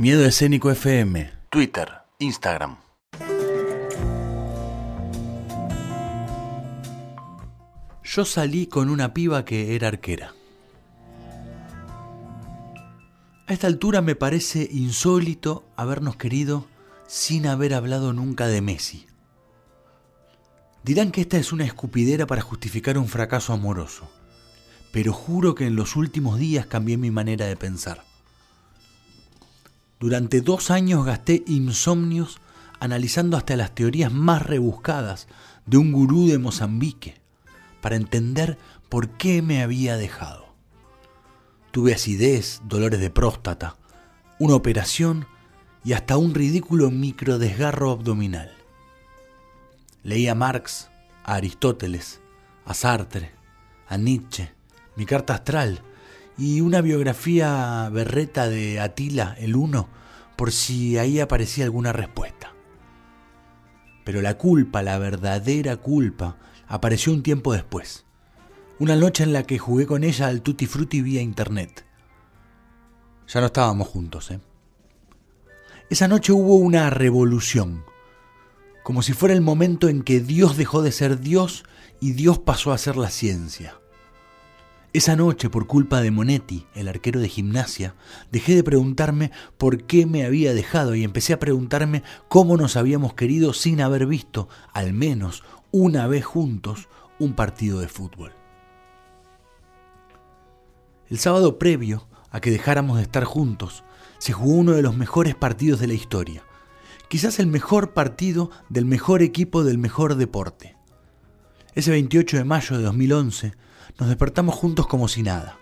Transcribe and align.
Miedo 0.00 0.24
Escénico 0.24 0.70
FM, 0.70 1.30
Twitter, 1.50 1.90
Instagram. 2.20 2.78
Yo 8.02 8.24
salí 8.24 8.66
con 8.66 8.88
una 8.88 9.12
piba 9.12 9.44
que 9.44 9.76
era 9.76 9.88
arquera. 9.88 10.32
A 13.46 13.52
esta 13.52 13.66
altura 13.66 14.00
me 14.00 14.14
parece 14.14 14.66
insólito 14.72 15.68
habernos 15.76 16.16
querido 16.16 16.66
sin 17.06 17.46
haber 17.46 17.74
hablado 17.74 18.14
nunca 18.14 18.46
de 18.46 18.62
Messi. 18.62 19.06
Dirán 20.82 21.12
que 21.12 21.20
esta 21.20 21.36
es 21.36 21.52
una 21.52 21.66
escupidera 21.66 22.26
para 22.26 22.40
justificar 22.40 22.96
un 22.96 23.06
fracaso 23.06 23.52
amoroso, 23.52 24.10
pero 24.92 25.12
juro 25.12 25.54
que 25.54 25.66
en 25.66 25.76
los 25.76 25.94
últimos 25.94 26.38
días 26.38 26.64
cambié 26.64 26.96
mi 26.96 27.10
manera 27.10 27.44
de 27.44 27.56
pensar. 27.56 28.09
Durante 30.00 30.40
dos 30.40 30.70
años 30.70 31.04
gasté 31.04 31.44
insomnios 31.46 32.40
analizando 32.80 33.36
hasta 33.36 33.54
las 33.54 33.74
teorías 33.74 34.10
más 34.10 34.42
rebuscadas 34.42 35.28
de 35.66 35.76
un 35.76 35.92
gurú 35.92 36.26
de 36.26 36.38
Mozambique 36.38 37.20
para 37.82 37.96
entender 37.96 38.56
por 38.88 39.10
qué 39.10 39.42
me 39.42 39.62
había 39.62 39.98
dejado. 39.98 40.54
Tuve 41.70 41.92
acidez, 41.92 42.62
dolores 42.64 42.98
de 42.98 43.10
próstata, 43.10 43.76
una 44.38 44.54
operación 44.54 45.26
y 45.84 45.92
hasta 45.92 46.16
un 46.16 46.34
ridículo 46.34 46.90
microdesgarro 46.90 47.90
abdominal. 47.90 48.50
Leí 50.02 50.28
a 50.28 50.34
Marx, 50.34 50.88
a 51.24 51.34
Aristóteles, 51.34 52.22
a 52.64 52.72
Sartre, 52.72 53.32
a 53.86 53.98
Nietzsche, 53.98 54.50
mi 54.96 55.04
carta 55.04 55.34
astral 55.34 55.82
y 56.36 56.60
una 56.60 56.80
biografía 56.80 57.88
berreta 57.92 58.48
de 58.48 58.80
Atila 58.80 59.36
el 59.38 59.56
Uno 59.56 59.88
por 60.36 60.52
si 60.52 60.96
ahí 60.96 61.20
aparecía 61.20 61.64
alguna 61.64 61.92
respuesta. 61.92 62.54
Pero 64.04 64.22
la 64.22 64.38
culpa, 64.38 64.82
la 64.82 64.98
verdadera 64.98 65.76
culpa, 65.76 66.38
apareció 66.66 67.12
un 67.12 67.22
tiempo 67.22 67.52
después. 67.52 68.06
Una 68.78 68.96
noche 68.96 69.24
en 69.24 69.34
la 69.34 69.42
que 69.42 69.58
jugué 69.58 69.86
con 69.86 70.02
ella 70.02 70.28
al 70.28 70.40
Tutti 70.40 70.66
Frutti 70.66 71.02
vía 71.02 71.20
internet. 71.20 71.84
Ya 73.28 73.40
no 73.40 73.46
estábamos 73.46 73.88
juntos, 73.88 74.30
¿eh? 74.30 74.40
Esa 75.90 76.08
noche 76.08 76.32
hubo 76.32 76.56
una 76.56 76.88
revolución, 76.88 77.84
como 78.82 79.02
si 79.02 79.12
fuera 79.12 79.34
el 79.34 79.40
momento 79.40 79.88
en 79.88 80.02
que 80.02 80.20
Dios 80.20 80.56
dejó 80.56 80.82
de 80.82 80.92
ser 80.92 81.20
Dios 81.20 81.64
y 82.00 82.12
Dios 82.12 82.38
pasó 82.38 82.72
a 82.72 82.78
ser 82.78 82.96
la 82.96 83.10
ciencia. 83.10 83.80
Esa 84.92 85.14
noche, 85.14 85.48
por 85.50 85.68
culpa 85.68 86.00
de 86.00 86.10
Monetti, 86.10 86.66
el 86.74 86.88
arquero 86.88 87.20
de 87.20 87.28
gimnasia, 87.28 87.94
dejé 88.32 88.56
de 88.56 88.64
preguntarme 88.64 89.30
por 89.56 89.84
qué 89.84 90.04
me 90.04 90.24
había 90.24 90.52
dejado 90.52 90.96
y 90.96 91.04
empecé 91.04 91.32
a 91.32 91.38
preguntarme 91.38 92.02
cómo 92.28 92.56
nos 92.56 92.76
habíamos 92.76 93.14
querido 93.14 93.52
sin 93.52 93.80
haber 93.80 94.06
visto, 94.06 94.48
al 94.72 94.92
menos 94.92 95.44
una 95.70 96.08
vez 96.08 96.24
juntos, 96.24 96.88
un 97.20 97.34
partido 97.34 97.78
de 97.78 97.86
fútbol. 97.86 98.32
El 101.08 101.20
sábado 101.20 101.56
previo 101.56 102.08
a 102.32 102.40
que 102.40 102.50
dejáramos 102.50 102.96
de 102.96 103.04
estar 103.04 103.22
juntos, 103.22 103.84
se 104.18 104.32
jugó 104.32 104.54
uno 104.54 104.72
de 104.72 104.82
los 104.82 104.96
mejores 104.96 105.36
partidos 105.36 105.78
de 105.78 105.86
la 105.86 105.94
historia. 105.94 106.42
Quizás 107.08 107.38
el 107.38 107.46
mejor 107.46 107.92
partido 107.92 108.50
del 108.68 108.86
mejor 108.86 109.22
equipo 109.22 109.62
del 109.62 109.78
mejor 109.78 110.16
deporte. 110.16 110.76
Ese 111.76 111.92
28 111.92 112.38
de 112.38 112.44
mayo 112.44 112.76
de 112.76 112.82
2011 112.82 113.54
nos 113.98 114.08
despertamos 114.08 114.54
juntos 114.54 114.86
como 114.86 115.08
si 115.08 115.22
nada. 115.22 115.58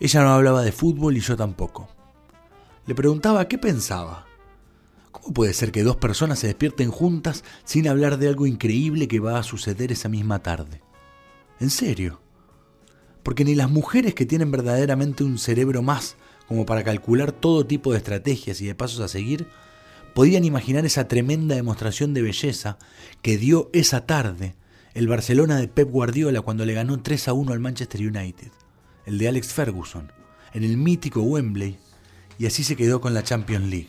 Ella 0.00 0.22
no 0.22 0.32
hablaba 0.32 0.62
de 0.62 0.72
fútbol 0.72 1.16
y 1.16 1.20
yo 1.20 1.36
tampoco. 1.36 1.88
Le 2.86 2.94
preguntaba 2.94 3.46
qué 3.46 3.58
pensaba. 3.58 4.26
¿Cómo 5.12 5.32
puede 5.32 5.52
ser 5.52 5.70
que 5.70 5.84
dos 5.84 5.96
personas 5.96 6.38
se 6.38 6.48
despierten 6.48 6.90
juntas 6.90 7.44
sin 7.64 7.86
hablar 7.86 8.18
de 8.18 8.28
algo 8.28 8.46
increíble 8.46 9.06
que 9.06 9.20
va 9.20 9.38
a 9.38 9.44
suceder 9.44 9.92
esa 9.92 10.08
misma 10.08 10.40
tarde? 10.40 10.82
En 11.60 11.70
serio. 11.70 12.20
Porque 13.22 13.44
ni 13.44 13.54
las 13.54 13.70
mujeres 13.70 14.14
que 14.14 14.26
tienen 14.26 14.50
verdaderamente 14.50 15.22
un 15.22 15.38
cerebro 15.38 15.82
más 15.82 16.16
como 16.48 16.66
para 16.66 16.82
calcular 16.82 17.32
todo 17.32 17.66
tipo 17.66 17.92
de 17.92 17.98
estrategias 17.98 18.60
y 18.60 18.66
de 18.66 18.74
pasos 18.74 19.00
a 19.00 19.08
seguir, 19.08 19.46
podían 20.14 20.44
imaginar 20.44 20.84
esa 20.84 21.08
tremenda 21.08 21.54
demostración 21.54 22.14
de 22.14 22.22
belleza 22.22 22.78
que 23.22 23.38
dio 23.38 23.70
esa 23.72 24.06
tarde 24.06 24.54
el 24.94 25.08
Barcelona 25.08 25.56
de 25.56 25.68
Pep 25.68 25.90
Guardiola 25.90 26.42
cuando 26.42 26.66
le 26.66 26.74
ganó 26.74 27.00
3 27.00 27.28
a 27.28 27.32
1 27.32 27.52
al 27.52 27.60
Manchester 27.60 28.00
United, 28.00 28.50
el 29.06 29.18
de 29.18 29.28
Alex 29.28 29.52
Ferguson, 29.52 30.12
en 30.52 30.64
el 30.64 30.76
mítico 30.76 31.22
Wembley, 31.22 31.78
y 32.38 32.46
así 32.46 32.62
se 32.62 32.76
quedó 32.76 33.00
con 33.00 33.14
la 33.14 33.22
Champions 33.22 33.66
League. 33.70 33.88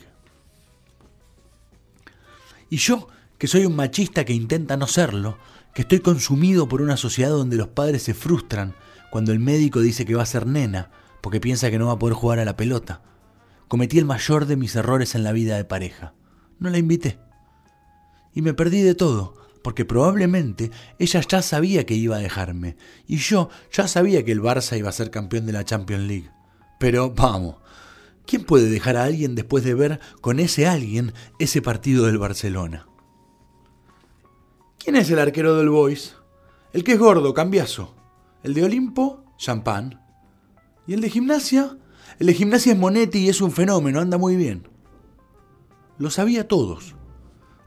Y 2.69 2.77
yo, 2.77 3.07
que 3.37 3.47
soy 3.47 3.65
un 3.65 3.75
machista 3.75 4.23
que 4.23 4.33
intenta 4.33 4.77
no 4.77 4.87
serlo, 4.87 5.37
que 5.73 5.81
estoy 5.81 5.99
consumido 5.99 6.69
por 6.69 6.81
una 6.81 6.97
sociedad 6.97 7.31
donde 7.31 7.57
los 7.57 7.67
padres 7.67 8.03
se 8.03 8.13
frustran 8.13 8.75
cuando 9.11 9.31
el 9.31 9.39
médico 9.39 9.81
dice 9.81 10.05
que 10.05 10.15
va 10.15 10.23
a 10.23 10.27
ser 10.27 10.47
nena, 10.47 10.89
porque 11.21 11.39
piensa 11.39 11.69
que 11.69 11.79
no 11.79 11.87
va 11.87 11.93
a 11.93 11.99
poder 11.99 12.15
jugar 12.15 12.39
a 12.39 12.45
la 12.45 12.55
pelota. 12.55 13.01
Cometí 13.67 13.99
el 13.99 14.05
mayor 14.05 14.45
de 14.45 14.55
mis 14.55 14.75
errores 14.75 15.15
en 15.15 15.23
la 15.23 15.31
vida 15.31 15.57
de 15.57 15.65
pareja. 15.65 16.13
No 16.59 16.69
la 16.69 16.77
invité. 16.77 17.19
Y 18.33 18.41
me 18.41 18.53
perdí 18.53 18.81
de 18.81 18.95
todo, 18.95 19.42
porque 19.63 19.85
probablemente 19.85 20.69
ella 20.99 21.21
ya 21.21 21.41
sabía 21.41 21.85
que 21.85 21.95
iba 21.95 22.17
a 22.17 22.19
dejarme, 22.19 22.77
y 23.07 23.17
yo 23.17 23.49
ya 23.71 23.87
sabía 23.87 24.23
que 24.23 24.31
el 24.31 24.41
Barça 24.41 24.77
iba 24.77 24.89
a 24.89 24.93
ser 24.93 25.09
campeón 25.09 25.45
de 25.45 25.53
la 25.53 25.65
Champions 25.65 26.03
League. 26.03 26.29
Pero 26.79 27.11
vamos, 27.11 27.55
¿quién 28.25 28.43
puede 28.43 28.69
dejar 28.69 28.97
a 28.97 29.05
alguien 29.05 29.35
después 29.35 29.63
de 29.63 29.73
ver 29.73 29.99
con 30.21 30.39
ese 30.39 30.67
alguien 30.67 31.13
ese 31.39 31.61
partido 31.61 32.05
del 32.05 32.17
Barcelona? 32.17 32.87
¿Quién 34.77 34.97
es 34.97 35.09
el 35.09 35.19
arquero 35.19 35.55
del 35.55 35.69
Boys? 35.69 36.17
El 36.73 36.83
que 36.83 36.93
es 36.93 36.99
gordo, 36.99 37.33
cambiazo. 37.33 37.95
El 38.43 38.53
de 38.53 38.65
Olimpo, 38.65 39.23
champán. 39.37 40.01
¿Y 40.85 40.93
el 40.93 40.99
de 40.99 41.09
gimnasia? 41.09 41.77
El 42.19 42.27
de 42.27 42.33
gimnasia 42.33 42.73
es 42.73 42.77
Monetti 42.77 43.19
y 43.19 43.29
es 43.29 43.39
un 43.39 43.51
fenómeno, 43.51 44.01
anda 44.01 44.17
muy 44.17 44.35
bien. 44.35 44.67
Lo 45.97 46.09
sabía 46.09 46.47
todos. 46.47 46.95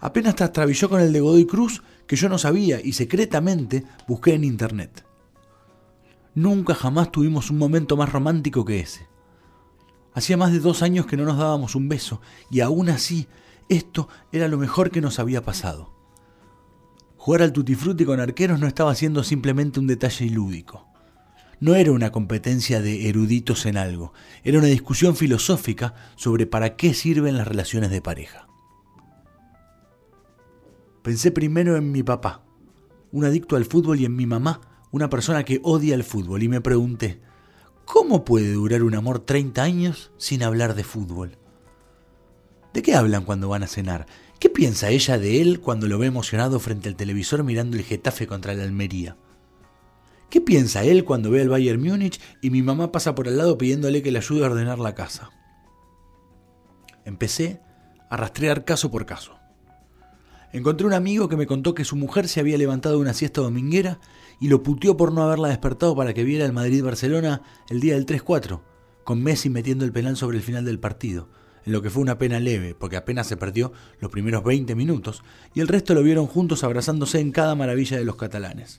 Apenas 0.06 0.36
trastabilló 0.36 0.88
con 0.88 1.00
el 1.00 1.12
de 1.12 1.18
Godoy 1.18 1.46
Cruz 1.46 1.82
que 2.06 2.14
yo 2.14 2.28
no 2.28 2.38
sabía 2.38 2.80
y 2.80 2.92
secretamente 2.92 3.82
busqué 4.06 4.34
en 4.34 4.44
internet. 4.44 5.04
Nunca 6.32 6.76
jamás 6.76 7.10
tuvimos 7.10 7.50
un 7.50 7.58
momento 7.58 7.96
más 7.96 8.12
romántico 8.12 8.64
que 8.64 8.78
ese. 8.78 9.08
Hacía 10.14 10.36
más 10.36 10.52
de 10.52 10.60
dos 10.60 10.82
años 10.82 11.06
que 11.06 11.16
no 11.16 11.24
nos 11.24 11.38
dábamos 11.38 11.74
un 11.74 11.88
beso 11.88 12.20
y 12.52 12.60
aún 12.60 12.88
así 12.88 13.26
esto 13.68 14.08
era 14.30 14.46
lo 14.46 14.58
mejor 14.58 14.92
que 14.92 15.00
nos 15.00 15.18
había 15.18 15.42
pasado. 15.42 15.92
Jugar 17.16 17.42
al 17.42 17.52
tutti 17.52 17.74
frutti 17.74 18.04
con 18.04 18.20
arqueros 18.20 18.60
no 18.60 18.68
estaba 18.68 18.94
siendo 18.94 19.24
simplemente 19.24 19.80
un 19.80 19.88
detalle 19.88 20.24
ilúdico 20.24 20.86
no 21.58 21.74
era 21.74 21.90
una 21.90 22.12
competencia 22.12 22.82
de 22.82 23.08
eruditos 23.08 23.64
en 23.64 23.78
algo, 23.78 24.12
era 24.44 24.58
una 24.58 24.66
discusión 24.66 25.16
filosófica 25.16 25.94
sobre 26.14 26.46
para 26.46 26.76
qué 26.76 26.92
sirven 26.92 27.38
las 27.38 27.48
relaciones 27.48 27.90
de 27.90 28.02
pareja. 28.02 28.45
Pensé 31.06 31.30
primero 31.30 31.76
en 31.76 31.92
mi 31.92 32.02
papá, 32.02 32.42
un 33.12 33.24
adicto 33.24 33.54
al 33.54 33.64
fútbol, 33.64 34.00
y 34.00 34.06
en 34.06 34.16
mi 34.16 34.26
mamá, 34.26 34.60
una 34.90 35.08
persona 35.08 35.44
que 35.44 35.60
odia 35.62 35.94
el 35.94 36.02
fútbol, 36.02 36.42
y 36.42 36.48
me 36.48 36.60
pregunté, 36.60 37.20
¿cómo 37.84 38.24
puede 38.24 38.54
durar 38.54 38.82
un 38.82 38.96
amor 38.96 39.20
30 39.20 39.62
años 39.62 40.10
sin 40.16 40.42
hablar 40.42 40.74
de 40.74 40.82
fútbol? 40.82 41.38
¿De 42.74 42.82
qué 42.82 42.96
hablan 42.96 43.22
cuando 43.22 43.48
van 43.48 43.62
a 43.62 43.68
cenar? 43.68 44.06
¿Qué 44.40 44.50
piensa 44.50 44.90
ella 44.90 45.16
de 45.16 45.40
él 45.40 45.60
cuando 45.60 45.86
lo 45.86 45.96
ve 46.00 46.08
emocionado 46.08 46.58
frente 46.58 46.88
al 46.88 46.96
televisor 46.96 47.44
mirando 47.44 47.76
el 47.76 47.84
Getafe 47.84 48.26
contra 48.26 48.54
la 48.54 48.64
Almería? 48.64 49.16
¿Qué 50.28 50.40
piensa 50.40 50.82
él 50.82 51.04
cuando 51.04 51.30
ve 51.30 51.40
al 51.40 51.48
Bayern 51.48 51.80
Múnich 51.80 52.20
y 52.42 52.50
mi 52.50 52.62
mamá 52.62 52.90
pasa 52.90 53.14
por 53.14 53.28
al 53.28 53.38
lado 53.38 53.56
pidiéndole 53.56 54.02
que 54.02 54.10
le 54.10 54.18
ayude 54.18 54.44
a 54.44 54.50
ordenar 54.50 54.80
la 54.80 54.96
casa? 54.96 55.30
Empecé 57.04 57.60
a 58.10 58.16
rastrear 58.16 58.64
caso 58.64 58.90
por 58.90 59.06
caso. 59.06 59.35
Encontré 60.56 60.86
un 60.86 60.94
amigo 60.94 61.28
que 61.28 61.36
me 61.36 61.46
contó 61.46 61.74
que 61.74 61.84
su 61.84 61.96
mujer 61.96 62.28
se 62.28 62.40
había 62.40 62.56
levantado 62.56 62.94
de 62.94 63.02
una 63.02 63.12
siesta 63.12 63.42
dominguera 63.42 64.00
y 64.40 64.48
lo 64.48 64.62
puteó 64.62 64.96
por 64.96 65.12
no 65.12 65.22
haberla 65.22 65.48
despertado 65.48 65.94
para 65.94 66.14
que 66.14 66.24
viera 66.24 66.46
el 66.46 66.54
Madrid-Barcelona 66.54 67.42
el 67.68 67.78
día 67.78 67.92
del 67.92 68.06
3-4, 68.06 68.62
con 69.04 69.22
Messi 69.22 69.50
metiendo 69.50 69.84
el 69.84 69.92
penal 69.92 70.16
sobre 70.16 70.38
el 70.38 70.42
final 70.42 70.64
del 70.64 70.80
partido, 70.80 71.28
en 71.66 71.74
lo 71.74 71.82
que 71.82 71.90
fue 71.90 72.00
una 72.00 72.16
pena 72.16 72.40
leve, 72.40 72.74
porque 72.74 72.96
apenas 72.96 73.26
se 73.26 73.36
perdió 73.36 73.74
los 74.00 74.10
primeros 74.10 74.44
20 74.44 74.74
minutos, 74.74 75.22
y 75.52 75.60
el 75.60 75.68
resto 75.68 75.92
lo 75.92 76.02
vieron 76.02 76.26
juntos 76.26 76.64
abrazándose 76.64 77.20
en 77.20 77.32
cada 77.32 77.54
maravilla 77.54 77.98
de 77.98 78.06
los 78.06 78.16
catalanes. 78.16 78.78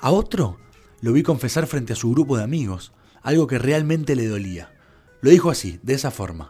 A 0.00 0.10
otro 0.10 0.56
lo 1.02 1.12
vi 1.12 1.22
confesar 1.22 1.66
frente 1.66 1.92
a 1.92 1.96
su 1.96 2.12
grupo 2.12 2.38
de 2.38 2.44
amigos, 2.44 2.94
algo 3.20 3.46
que 3.46 3.58
realmente 3.58 4.16
le 4.16 4.26
dolía. 4.26 4.72
Lo 5.20 5.28
dijo 5.28 5.50
así, 5.50 5.80
de 5.82 5.92
esa 5.92 6.10
forma, 6.10 6.48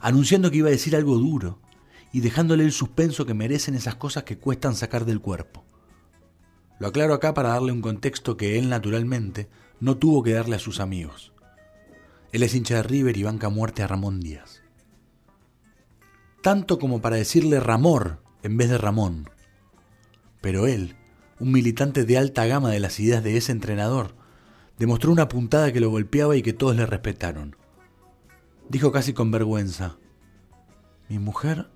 anunciando 0.00 0.50
que 0.50 0.58
iba 0.58 0.66
a 0.66 0.72
decir 0.72 0.96
algo 0.96 1.16
duro 1.16 1.60
y 2.12 2.20
dejándole 2.20 2.64
el 2.64 2.72
suspenso 2.72 3.26
que 3.26 3.34
merecen 3.34 3.74
esas 3.74 3.96
cosas 3.96 4.24
que 4.24 4.38
cuestan 4.38 4.74
sacar 4.74 5.04
del 5.04 5.20
cuerpo. 5.20 5.64
Lo 6.78 6.88
aclaro 6.88 7.14
acá 7.14 7.34
para 7.34 7.50
darle 7.50 7.72
un 7.72 7.82
contexto 7.82 8.36
que 8.36 8.58
él 8.58 8.68
naturalmente 8.68 9.48
no 9.80 9.96
tuvo 9.96 10.22
que 10.22 10.32
darle 10.32 10.56
a 10.56 10.60
sus 10.60 10.80
amigos. 10.80 11.32
Él 12.32 12.42
es 12.42 12.54
hincha 12.54 12.76
de 12.76 12.82
River 12.82 13.16
y 13.16 13.22
banca 13.22 13.48
muerte 13.48 13.82
a 13.82 13.86
Ramón 13.86 14.20
Díaz. 14.20 14.62
tanto 16.42 16.78
como 16.78 17.00
para 17.00 17.16
decirle 17.16 17.60
Ramor 17.60 18.22
en 18.42 18.56
vez 18.56 18.70
de 18.70 18.78
Ramón. 18.78 19.28
Pero 20.40 20.66
él, 20.66 20.96
un 21.40 21.52
militante 21.52 22.04
de 22.04 22.16
alta 22.16 22.46
gama 22.46 22.70
de 22.70 22.80
las 22.80 23.00
ideas 23.00 23.22
de 23.24 23.36
ese 23.36 23.52
entrenador, 23.52 24.14
demostró 24.78 25.10
una 25.12 25.28
puntada 25.28 25.72
que 25.72 25.80
lo 25.80 25.90
golpeaba 25.90 26.36
y 26.36 26.42
que 26.42 26.52
todos 26.52 26.76
le 26.76 26.86
respetaron. 26.86 27.56
Dijo 28.68 28.92
casi 28.92 29.12
con 29.12 29.30
vergüenza, 29.30 29.98
mi 31.08 31.18
mujer 31.18 31.68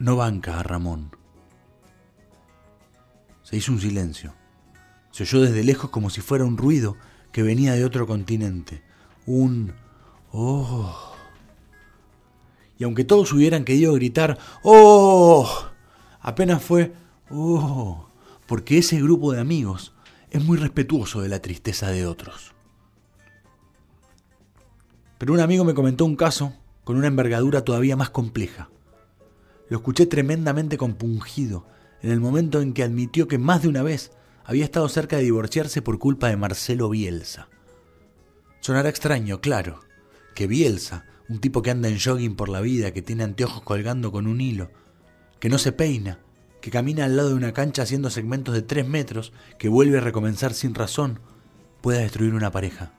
no 0.00 0.16
banca 0.16 0.58
a 0.58 0.62
Ramón. 0.62 1.14
Se 3.42 3.56
hizo 3.56 3.70
un 3.70 3.80
silencio. 3.80 4.34
Se 5.12 5.24
oyó 5.24 5.42
desde 5.42 5.62
lejos 5.62 5.90
como 5.90 6.08
si 6.08 6.22
fuera 6.22 6.44
un 6.44 6.56
ruido 6.56 6.96
que 7.32 7.42
venía 7.42 7.74
de 7.74 7.84
otro 7.84 8.06
continente. 8.06 8.82
Un 9.26 9.74
¡Oh! 10.32 11.12
Y 12.78 12.84
aunque 12.84 13.04
todos 13.04 13.32
hubieran 13.32 13.64
querido 13.64 13.92
gritar 13.92 14.38
¡Oh! 14.62 15.46
Apenas 16.20 16.62
fue 16.62 16.94
¡Oh! 17.28 18.08
Porque 18.46 18.78
ese 18.78 19.00
grupo 19.02 19.32
de 19.32 19.40
amigos 19.40 19.92
es 20.30 20.42
muy 20.42 20.56
respetuoso 20.56 21.20
de 21.20 21.28
la 21.28 21.42
tristeza 21.42 21.90
de 21.90 22.06
otros. 22.06 22.54
Pero 25.18 25.34
un 25.34 25.40
amigo 25.40 25.64
me 25.64 25.74
comentó 25.74 26.06
un 26.06 26.16
caso 26.16 26.54
con 26.84 26.96
una 26.96 27.08
envergadura 27.08 27.64
todavía 27.64 27.96
más 27.96 28.08
compleja. 28.08 28.70
Lo 29.70 29.78
escuché 29.78 30.04
tremendamente 30.04 30.76
compungido 30.76 31.66
en 32.02 32.10
el 32.10 32.20
momento 32.20 32.60
en 32.60 32.74
que 32.74 32.82
admitió 32.82 33.28
que 33.28 33.38
más 33.38 33.62
de 33.62 33.68
una 33.68 33.82
vez 33.82 34.10
había 34.44 34.64
estado 34.64 34.88
cerca 34.88 35.16
de 35.16 35.22
divorciarse 35.22 35.80
por 35.80 35.98
culpa 35.98 36.28
de 36.28 36.36
Marcelo 36.36 36.88
Bielsa. 36.90 37.48
Sonará 38.60 38.88
extraño, 38.88 39.40
claro, 39.40 39.80
que 40.34 40.48
Bielsa, 40.48 41.06
un 41.28 41.40
tipo 41.40 41.62
que 41.62 41.70
anda 41.70 41.88
en 41.88 42.00
jogging 42.00 42.34
por 42.34 42.48
la 42.48 42.60
vida, 42.60 42.92
que 42.92 43.00
tiene 43.00 43.22
anteojos 43.22 43.62
colgando 43.62 44.10
con 44.10 44.26
un 44.26 44.40
hilo, 44.40 44.72
que 45.38 45.48
no 45.48 45.56
se 45.56 45.70
peina, 45.70 46.18
que 46.60 46.72
camina 46.72 47.04
al 47.04 47.16
lado 47.16 47.28
de 47.28 47.36
una 47.36 47.52
cancha 47.52 47.82
haciendo 47.82 48.10
segmentos 48.10 48.54
de 48.54 48.62
tres 48.62 48.88
metros, 48.88 49.32
que 49.56 49.68
vuelve 49.68 49.98
a 49.98 50.02
recomenzar 50.02 50.52
sin 50.52 50.74
razón, 50.74 51.20
pueda 51.80 52.00
destruir 52.00 52.34
una 52.34 52.50
pareja. 52.50 52.92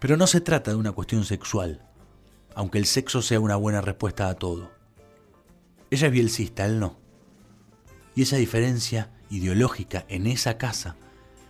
Pero 0.00 0.16
no 0.16 0.26
se 0.26 0.40
trata 0.40 0.70
de 0.70 0.78
una 0.78 0.92
cuestión 0.92 1.24
sexual, 1.24 1.86
aunque 2.54 2.78
el 2.78 2.86
sexo 2.86 3.20
sea 3.20 3.38
una 3.38 3.56
buena 3.56 3.82
respuesta 3.82 4.28
a 4.30 4.34
todo. 4.34 4.73
Ella 5.94 6.08
es 6.08 6.12
bielcista, 6.12 6.66
él 6.66 6.80
no. 6.80 6.98
Y 8.16 8.22
esa 8.22 8.34
diferencia 8.34 9.12
ideológica 9.30 10.04
en 10.08 10.26
esa 10.26 10.58
casa 10.58 10.96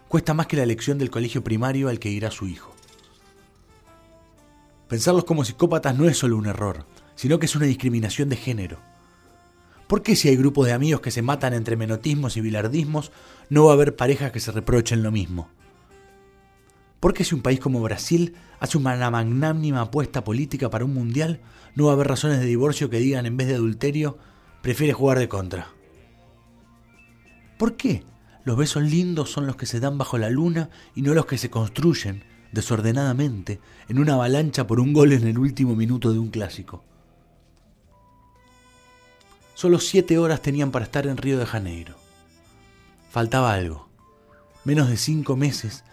cuesta 0.06 0.34
más 0.34 0.48
que 0.48 0.58
la 0.58 0.64
elección 0.64 0.98
del 0.98 1.08
colegio 1.08 1.42
primario 1.42 1.88
al 1.88 1.98
que 1.98 2.10
irá 2.10 2.30
su 2.30 2.46
hijo. 2.46 2.76
Pensarlos 4.86 5.24
como 5.24 5.46
psicópatas 5.46 5.96
no 5.96 6.06
es 6.10 6.18
solo 6.18 6.36
un 6.36 6.44
error, 6.44 6.84
sino 7.14 7.38
que 7.38 7.46
es 7.46 7.56
una 7.56 7.64
discriminación 7.64 8.28
de 8.28 8.36
género. 8.36 8.80
¿Por 9.86 10.02
qué 10.02 10.14
si 10.14 10.28
hay 10.28 10.36
grupos 10.36 10.66
de 10.66 10.74
amigos 10.74 11.00
que 11.00 11.10
se 11.10 11.22
matan 11.22 11.54
entre 11.54 11.76
menotismos 11.78 12.36
y 12.36 12.42
bilardismos, 12.42 13.12
no 13.48 13.64
va 13.64 13.70
a 13.70 13.74
haber 13.76 13.96
parejas 13.96 14.30
que 14.30 14.40
se 14.40 14.52
reprochen 14.52 15.02
lo 15.02 15.10
mismo? 15.10 15.48
¿Por 17.00 17.14
qué 17.14 17.24
si 17.24 17.34
un 17.34 17.40
país 17.40 17.60
como 17.60 17.80
Brasil 17.80 18.34
hace 18.60 18.76
una 18.76 19.10
magnánima 19.10 19.80
apuesta 19.80 20.22
política 20.22 20.68
para 20.68 20.84
un 20.84 20.92
mundial, 20.92 21.40
no 21.74 21.86
va 21.86 21.92
a 21.92 21.94
haber 21.94 22.08
razones 22.08 22.40
de 22.40 22.46
divorcio 22.46 22.90
que 22.90 22.98
digan 22.98 23.24
en 23.24 23.38
vez 23.38 23.48
de 23.48 23.54
adulterio, 23.54 24.18
prefiere 24.64 24.94
jugar 24.94 25.18
de 25.18 25.28
contra? 25.28 25.68
¿Por 27.58 27.76
qué 27.76 28.02
los 28.44 28.56
besos 28.56 28.82
lindos 28.82 29.30
son 29.30 29.46
los 29.46 29.56
que 29.56 29.66
se 29.66 29.78
dan 29.78 29.98
bajo 29.98 30.16
la 30.16 30.30
luna 30.30 30.70
y 30.94 31.02
no 31.02 31.12
los 31.12 31.26
que 31.26 31.36
se 31.36 31.50
construyen 31.50 32.24
desordenadamente 32.50 33.60
en 33.88 33.98
una 33.98 34.14
avalancha 34.14 34.66
por 34.66 34.80
un 34.80 34.94
gol 34.94 35.12
en 35.12 35.26
el 35.26 35.36
último 35.36 35.76
minuto 35.76 36.14
de 36.14 36.18
un 36.18 36.30
clásico? 36.30 36.82
Solo 39.52 39.78
siete 39.80 40.16
horas 40.16 40.40
tenían 40.40 40.70
para 40.70 40.86
estar 40.86 41.06
en 41.06 41.18
Río 41.18 41.38
de 41.38 41.44
Janeiro. 41.44 41.96
Faltaba 43.10 43.52
algo. 43.52 43.90
Menos 44.64 44.88
de 44.88 44.96
cinco 44.96 45.36
meses 45.36 45.84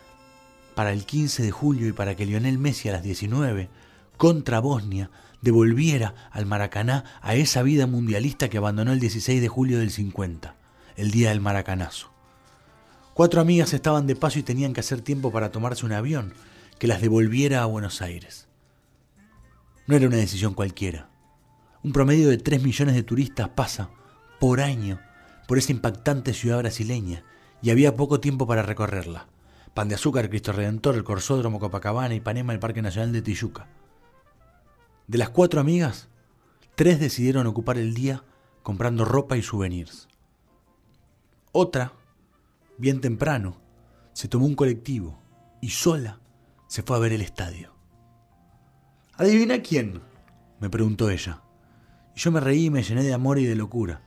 para 0.76 0.94
el 0.94 1.06
15 1.06 1.44
de 1.44 1.52
julio 1.52 1.90
y 1.90 1.92
para 1.92 2.16
que 2.16 2.26
Lionel 2.26 2.58
Messi 2.58 2.88
a 2.88 2.94
las 2.94 3.04
19, 3.04 3.70
contra 4.16 4.62
Bosnia, 4.62 5.12
devolviera 5.42 6.16
al 6.32 6.46
Maracaná 6.46 7.04
a 7.22 7.36
esa 7.36 7.64
vida 7.64 7.88
mundialista 7.88 8.50
que 8.50 8.58
abandonó 8.58 8.92
el 8.92 9.00
16 9.00 9.42
de 9.42 9.48
julio 9.48 9.80
del 9.80 9.92
50, 9.92 10.56
el 10.96 11.12
día 11.12 11.30
del 11.30 11.42
Maracanazo. 11.42 12.12
Cuatro 13.14 13.42
amigas 13.42 13.74
estaban 13.74 14.08
de 14.08 14.16
paso 14.16 14.40
y 14.40 14.44
tenían 14.44 14.74
que 14.74 14.80
hacer 14.80 15.02
tiempo 15.02 15.32
para 15.32 15.52
tomarse 15.52 15.86
un 15.86 15.92
avión 15.92 16.34
que 16.80 16.88
las 16.88 17.02
devolviera 17.02 17.62
a 17.62 17.66
Buenos 17.66 18.02
Aires. 18.02 18.48
No 19.88 19.96
era 19.96 20.08
una 20.08 20.18
decisión 20.18 20.54
cualquiera. 20.54 21.10
Un 21.84 21.92
promedio 21.92 22.30
de 22.30 22.38
3 22.38 22.64
millones 22.64 22.96
de 22.96 23.04
turistas 23.04 23.50
pasa 23.50 23.90
por 24.40 24.62
año 24.62 25.00
por 25.48 25.58
esa 25.58 25.72
impactante 25.72 26.34
ciudad 26.34 26.60
brasileña 26.60 27.24
y 27.62 27.72
había 27.72 27.96
poco 27.96 28.20
tiempo 28.20 28.48
para 28.48 28.64
recorrerla. 28.64 29.28
Pan 29.74 29.90
de 29.90 29.96
Azúcar, 29.96 30.30
Cristo 30.30 30.52
Redentor, 30.52 30.96
el 30.96 31.04
Corsódromo, 31.04 31.60
Copacabana, 31.60 32.16
Ipanema, 32.16 32.54
el 32.54 32.60
Parque 32.60 32.82
Nacional 32.82 33.12
de 33.12 33.22
Tijuca. 33.22 33.68
De 35.12 35.18
las 35.18 35.30
cuatro 35.30 35.60
amigas, 35.60 36.08
tres 36.76 36.98
decidieron 36.98 37.46
ocupar 37.46 37.78
el 37.78 37.94
día 37.94 38.24
comprando 38.64 39.04
ropa 39.04 39.36
y 39.36 39.42
souvenirs. 39.42 40.08
Otra, 41.52 41.92
bien 42.78 43.02
temprano, 43.02 43.58
se 44.14 44.30
tomó 44.30 44.46
un 44.46 44.56
colectivo 44.56 45.22
y 45.60 45.72
sola 45.72 46.22
se 46.68 46.82
fue 46.82 46.96
a 46.96 47.00
ver 47.02 47.12
el 47.12 47.22
estadio. 47.22 47.74
¿Adivina 49.18 49.62
quién? 49.62 50.00
me 50.62 50.70
preguntó 50.70 51.10
ella. 51.10 51.42
Y 52.16 52.22
yo 52.22 52.32
me 52.32 52.40
reí 52.40 52.68
y 52.68 52.70
me 52.70 52.82
llené 52.82 53.04
de 53.04 53.14
amor 53.14 53.38
y 53.38 53.44
de 53.44 53.58
locura. 53.58 54.04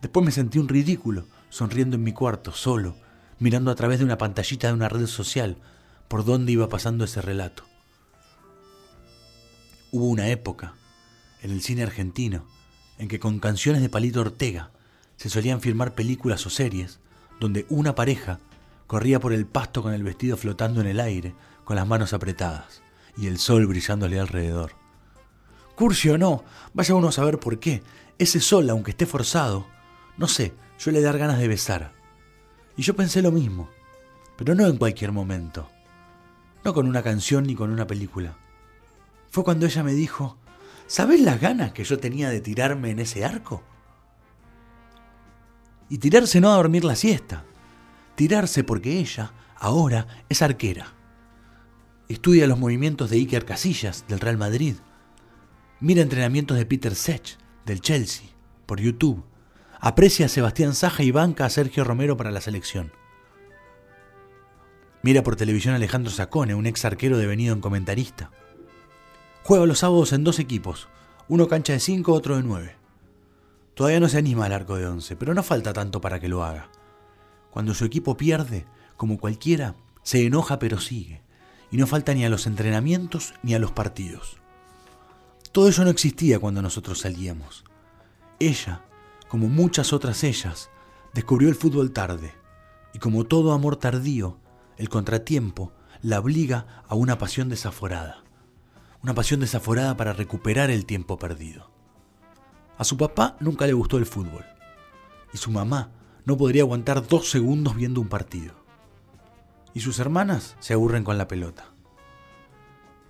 Después 0.00 0.24
me 0.24 0.30
sentí 0.30 0.60
un 0.60 0.68
ridículo, 0.68 1.26
sonriendo 1.48 1.96
en 1.96 2.04
mi 2.04 2.12
cuarto, 2.12 2.52
solo, 2.52 2.94
mirando 3.40 3.72
a 3.72 3.74
través 3.74 3.98
de 3.98 4.04
una 4.04 4.16
pantallita 4.16 4.68
de 4.68 4.74
una 4.74 4.88
red 4.88 5.06
social 5.06 5.56
por 6.06 6.24
dónde 6.24 6.52
iba 6.52 6.68
pasando 6.68 7.04
ese 7.04 7.20
relato. 7.20 7.64
Hubo 9.96 10.08
una 10.08 10.28
época, 10.28 10.74
en 11.40 11.52
el 11.52 11.62
cine 11.62 11.82
argentino, 11.82 12.44
en 12.98 13.08
que 13.08 13.18
con 13.18 13.38
canciones 13.38 13.80
de 13.80 13.88
Palito 13.88 14.20
Ortega 14.20 14.70
se 15.16 15.30
solían 15.30 15.62
filmar 15.62 15.94
películas 15.94 16.44
o 16.44 16.50
series 16.50 17.00
donde 17.40 17.64
una 17.70 17.94
pareja 17.94 18.38
corría 18.86 19.20
por 19.20 19.32
el 19.32 19.46
pasto 19.46 19.82
con 19.82 19.94
el 19.94 20.02
vestido 20.02 20.36
flotando 20.36 20.82
en 20.82 20.86
el 20.86 21.00
aire, 21.00 21.34
con 21.64 21.76
las 21.76 21.86
manos 21.86 22.12
apretadas 22.12 22.82
y 23.16 23.26
el 23.26 23.38
sol 23.38 23.66
brillándole 23.66 24.20
alrededor. 24.20 24.72
Cursi 25.76 26.10
o 26.10 26.18
no, 26.18 26.44
vaya 26.74 26.94
uno 26.94 27.08
a 27.08 27.12
saber 27.12 27.40
por 27.40 27.58
qué. 27.58 27.82
Ese 28.18 28.40
sol, 28.40 28.68
aunque 28.68 28.90
esté 28.90 29.06
forzado, 29.06 29.66
no 30.18 30.28
sé, 30.28 30.52
suele 30.76 31.00
dar 31.00 31.16
ganas 31.16 31.38
de 31.38 31.48
besar. 31.48 31.94
Y 32.76 32.82
yo 32.82 32.94
pensé 32.94 33.22
lo 33.22 33.32
mismo, 33.32 33.70
pero 34.36 34.54
no 34.54 34.66
en 34.66 34.76
cualquier 34.76 35.12
momento. 35.12 35.70
No 36.66 36.74
con 36.74 36.86
una 36.86 37.02
canción 37.02 37.44
ni 37.44 37.54
con 37.54 37.70
una 37.70 37.86
película. 37.86 38.36
Fue 39.36 39.44
cuando 39.44 39.66
ella 39.66 39.82
me 39.82 39.92
dijo, 39.92 40.38
¿sabes 40.86 41.20
las 41.20 41.38
ganas 41.38 41.72
que 41.72 41.84
yo 41.84 41.98
tenía 41.98 42.30
de 42.30 42.40
tirarme 42.40 42.88
en 42.88 43.00
ese 43.00 43.22
arco? 43.22 43.62
Y 45.90 45.98
tirarse 45.98 46.40
no 46.40 46.50
a 46.50 46.56
dormir 46.56 46.86
la 46.86 46.96
siesta. 46.96 47.44
Tirarse 48.14 48.64
porque 48.64 48.98
ella, 48.98 49.34
ahora, 49.58 50.06
es 50.30 50.40
arquera. 50.40 50.94
Estudia 52.08 52.46
los 52.46 52.58
movimientos 52.58 53.10
de 53.10 53.18
Iker 53.18 53.44
Casillas, 53.44 54.06
del 54.08 54.20
Real 54.20 54.38
Madrid. 54.38 54.76
Mira 55.80 56.00
entrenamientos 56.00 56.56
de 56.56 56.64
Peter 56.64 56.94
Sech, 56.94 57.36
del 57.66 57.82
Chelsea, 57.82 58.28
por 58.64 58.80
YouTube. 58.80 59.22
Aprecia 59.78 60.24
a 60.24 60.30
Sebastián 60.30 60.74
Saja 60.74 61.02
y 61.02 61.10
banca 61.10 61.44
a 61.44 61.50
Sergio 61.50 61.84
Romero 61.84 62.16
para 62.16 62.30
la 62.30 62.40
selección. 62.40 62.90
Mira 65.02 65.22
por 65.22 65.36
televisión 65.36 65.74
a 65.74 65.76
Alejandro 65.76 66.10
Sacone, 66.10 66.54
un 66.54 66.64
ex 66.64 66.86
arquero 66.86 67.18
devenido 67.18 67.52
en 67.52 67.60
comentarista. 67.60 68.30
Juega 69.46 69.64
los 69.64 69.78
sábados 69.78 70.12
en 70.12 70.24
dos 70.24 70.40
equipos, 70.40 70.88
uno 71.28 71.46
cancha 71.46 71.72
de 71.72 71.78
5, 71.78 72.12
otro 72.12 72.34
de 72.34 72.42
9. 72.42 72.74
Todavía 73.74 74.00
no 74.00 74.08
se 74.08 74.18
anima 74.18 74.46
al 74.46 74.52
arco 74.52 74.74
de 74.74 74.88
11, 74.88 75.14
pero 75.14 75.34
no 75.34 75.44
falta 75.44 75.72
tanto 75.72 76.00
para 76.00 76.18
que 76.18 76.28
lo 76.28 76.42
haga. 76.42 76.68
Cuando 77.52 77.72
su 77.72 77.84
equipo 77.84 78.16
pierde, 78.16 78.66
como 78.96 79.18
cualquiera, 79.18 79.76
se 80.02 80.26
enoja 80.26 80.58
pero 80.58 80.80
sigue, 80.80 81.22
y 81.70 81.76
no 81.76 81.86
falta 81.86 82.12
ni 82.12 82.24
a 82.24 82.28
los 82.28 82.48
entrenamientos 82.48 83.34
ni 83.44 83.54
a 83.54 83.60
los 83.60 83.70
partidos. 83.70 84.38
Todo 85.52 85.68
eso 85.68 85.84
no 85.84 85.90
existía 85.90 86.40
cuando 86.40 86.60
nosotros 86.60 86.98
salíamos. 86.98 87.62
Ella, 88.40 88.82
como 89.28 89.46
muchas 89.46 89.92
otras 89.92 90.24
ellas, 90.24 90.70
descubrió 91.14 91.48
el 91.48 91.54
fútbol 91.54 91.92
tarde, 91.92 92.34
y 92.92 92.98
como 92.98 93.22
todo 93.22 93.52
amor 93.52 93.76
tardío, 93.76 94.38
el 94.76 94.88
contratiempo 94.88 95.72
la 96.02 96.18
obliga 96.18 96.82
a 96.88 96.96
una 96.96 97.16
pasión 97.16 97.48
desaforada, 97.48 98.25
una 99.06 99.14
pasión 99.14 99.38
desaforada 99.38 99.96
para 99.96 100.14
recuperar 100.14 100.68
el 100.68 100.84
tiempo 100.84 101.16
perdido. 101.16 101.70
A 102.76 102.82
su 102.82 102.96
papá 102.96 103.36
nunca 103.38 103.64
le 103.64 103.72
gustó 103.72 103.98
el 103.98 104.04
fútbol, 104.04 104.44
y 105.32 105.36
su 105.36 105.52
mamá 105.52 105.92
no 106.24 106.36
podría 106.36 106.62
aguantar 106.62 107.06
dos 107.06 107.30
segundos 107.30 107.76
viendo 107.76 108.00
un 108.00 108.08
partido. 108.08 108.56
Y 109.74 109.78
sus 109.78 110.00
hermanas 110.00 110.56
se 110.58 110.74
aburren 110.74 111.04
con 111.04 111.18
la 111.18 111.28
pelota. 111.28 111.66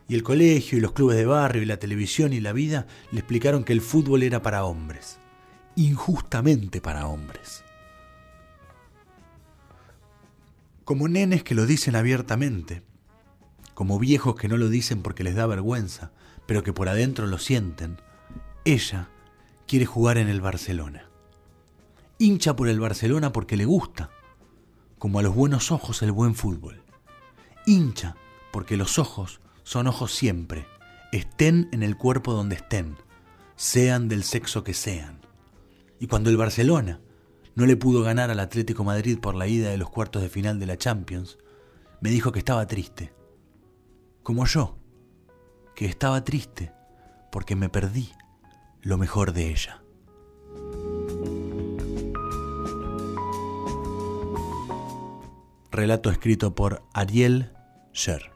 Y 0.07 0.17
el 0.17 0.23
colegio 0.23 0.77
y 0.77 0.83
los 0.83 0.93
clubes 0.93 1.17
de 1.17 1.25
barrio 1.25 1.63
y 1.63 1.65
la 1.65 1.79
televisión 1.79 2.35
y 2.35 2.41
la 2.41 2.53
vida 2.53 2.87
le 3.11 3.21
explicaron 3.21 3.65
que 3.65 3.73
el 3.73 3.81
fútbol 3.81 4.23
era 4.23 4.43
para 4.43 4.65
hombres, 4.65 5.19
injustamente 5.77 6.83
para 6.83 7.07
hombres. 7.07 7.65
Como 10.85 11.09
nenes 11.09 11.43
que 11.43 11.55
lo 11.55 11.65
dicen 11.65 11.97
abiertamente, 11.97 12.83
como 13.77 13.99
viejos 13.99 14.37
que 14.37 14.49
no 14.49 14.57
lo 14.57 14.71
dicen 14.71 15.03
porque 15.03 15.23
les 15.23 15.35
da 15.35 15.45
vergüenza, 15.45 16.11
pero 16.47 16.63
que 16.63 16.73
por 16.73 16.89
adentro 16.89 17.27
lo 17.27 17.37
sienten, 17.37 18.01
ella 18.65 19.11
quiere 19.67 19.85
jugar 19.85 20.17
en 20.17 20.31
el 20.31 20.41
Barcelona. 20.41 21.11
Hincha 22.19 22.57
por 22.57 22.71
el 22.71 22.81
Barcelona 22.81 23.35
porque 23.35 23.59
le 23.59 23.67
gusta, 23.67 24.09
como 24.99 25.19
a 25.19 25.23
los 25.23 25.35
buenos 25.35 25.71
ojos 25.73 26.01
el 26.01 26.11
buen 26.11 26.35
fútbol. 26.35 26.85
Hincha 27.67 28.17
porque 28.51 28.79
los 28.79 28.99
ojos 28.99 29.41
son 29.63 29.89
ojos 29.89 30.11
siempre, 30.15 30.67
estén 31.13 31.69
en 31.71 31.83
el 31.83 31.99
cuerpo 31.99 32.33
donde 32.33 32.57
estén, 32.57 32.97
sean 33.57 34.09
del 34.09 34.25
sexo 34.25 34.65
que 34.65 34.73
sean. 34.73 35.21
Y 36.01 36.07
cuando 36.07 36.31
el 36.31 36.39
Barcelona 36.39 37.01
no 37.55 37.67
le 37.67 37.77
pudo 37.77 38.03
ganar 38.03 38.31
al 38.31 38.41
Atlético 38.41 38.85
Madrid 38.85 39.19
por 39.21 39.35
la 39.35 39.47
ida 39.47 39.69
de 39.69 39.77
los 39.77 39.91
cuartos 39.91 40.23
de 40.23 40.31
final 40.31 40.59
de 40.59 40.65
la 40.65 40.79
Champions, 40.79 41.37
me 42.01 42.09
dijo 42.09 42.33
que 42.33 42.39
estaba 42.39 42.67
triste. 42.67 43.13
Como 44.27 44.45
yo, 44.45 44.77
que 45.77 45.87
estaba 45.87 46.25
triste 46.25 46.73
porque 47.31 47.55
me 47.55 47.69
perdí 47.69 48.11
lo 48.83 48.99
mejor 48.99 49.33
de 49.33 49.51
ella. 49.51 49.85
Relato 55.71 56.11
escrito 56.11 56.57
por 56.57 56.83
Ariel 56.93 57.53
Sher. 57.93 58.36